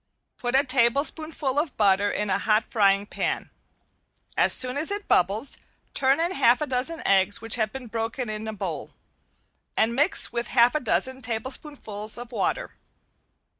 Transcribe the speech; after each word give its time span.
Put 0.39 0.55
a 0.55 0.63
tablespoonful 0.63 1.59
of 1.59 1.77
butter 1.77 2.09
in 2.09 2.31
a 2.31 2.39
hot 2.39 2.71
frying 2.71 3.05
pan, 3.05 3.51
as 4.35 4.51
soon 4.51 4.75
as 4.75 4.89
it 4.89 5.07
bubbles 5.07 5.59
turn 5.93 6.19
in 6.19 6.31
half 6.31 6.59
a 6.59 6.65
dozen 6.65 7.05
eggs 7.05 7.39
which 7.39 7.53
have 7.57 7.71
been 7.71 7.85
broken 7.85 8.27
into 8.27 8.49
a 8.49 8.53
bowl, 8.53 8.95
and 9.77 9.93
mix 9.93 10.33
with 10.33 10.47
half 10.47 10.73
a 10.73 10.79
dozen 10.79 11.21
tablespoonfuls 11.21 12.17
of 12.17 12.31
water. 12.31 12.71